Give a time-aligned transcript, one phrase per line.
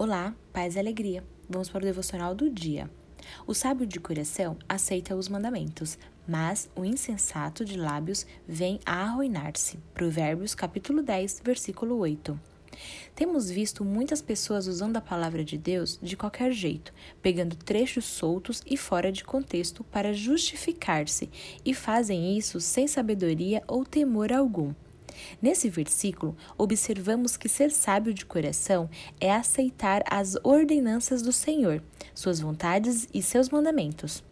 [0.00, 1.24] Olá, paz e alegria.
[1.50, 2.88] Vamos para o devocional do dia.
[3.48, 9.76] O sábio de coração aceita os mandamentos, mas o insensato de lábios vem a arruinar-se.
[9.92, 12.38] Provérbios capítulo 10, versículo 8.
[13.12, 18.62] Temos visto muitas pessoas usando a palavra de Deus de qualquer jeito, pegando trechos soltos
[18.64, 21.28] e fora de contexto para justificar-se,
[21.64, 24.72] e fazem isso sem sabedoria ou temor algum.
[25.40, 28.88] Nesse versículo, observamos que ser sábio de coração
[29.20, 31.82] é aceitar as ordenanças do Senhor,
[32.14, 34.22] suas vontades e seus mandamentos.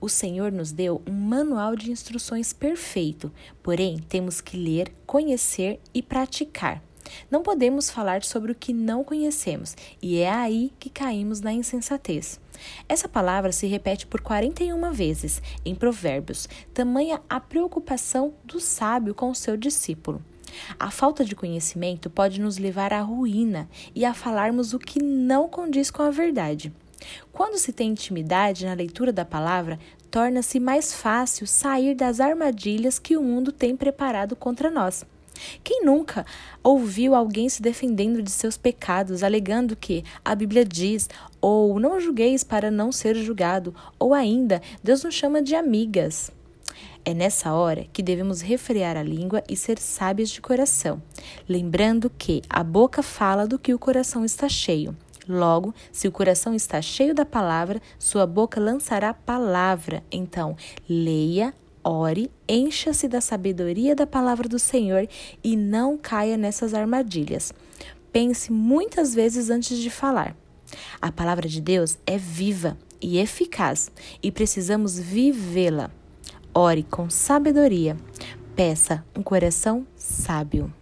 [0.00, 6.02] O Senhor nos deu um manual de instruções perfeito, porém temos que ler, conhecer e
[6.02, 6.82] praticar.
[7.30, 12.40] Não podemos falar sobre o que não conhecemos, e é aí que caímos na insensatez.
[12.88, 19.30] Essa palavra se repete por 41 vezes em Provérbios, tamanha a preocupação do sábio com
[19.30, 20.22] o seu discípulo.
[20.78, 25.48] A falta de conhecimento pode nos levar à ruína e a falarmos o que não
[25.48, 26.72] condiz com a verdade.
[27.32, 29.78] Quando se tem intimidade na leitura da palavra,
[30.10, 35.04] torna-se mais fácil sair das armadilhas que o mundo tem preparado contra nós.
[35.62, 36.26] Quem nunca
[36.64, 41.08] ouviu alguém se defendendo de seus pecados, alegando que a Bíblia diz,
[41.40, 46.32] ou não julgueis para não ser julgado, ou ainda Deus nos chama de amigas?
[47.08, 51.02] É nessa hora que devemos refrear a língua e ser sábios de coração,
[51.48, 54.94] lembrando que a boca fala do que o coração está cheio.
[55.26, 60.04] Logo, se o coração está cheio da palavra, sua boca lançará palavra.
[60.12, 60.54] Então,
[60.86, 65.08] leia, ore, encha-se da sabedoria da palavra do Senhor
[65.42, 67.54] e não caia nessas armadilhas.
[68.12, 70.36] Pense muitas vezes antes de falar.
[71.00, 73.90] A palavra de Deus é viva e eficaz
[74.22, 75.90] e precisamos vivê-la.
[76.58, 77.96] Ore com sabedoria.
[78.56, 80.72] Peça um coração sábio.